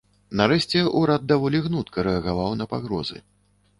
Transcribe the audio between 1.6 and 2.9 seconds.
гнутка рэагаваў на